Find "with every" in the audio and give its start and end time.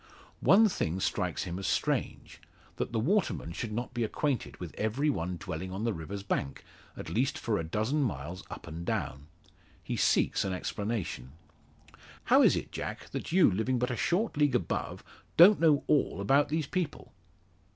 4.59-5.11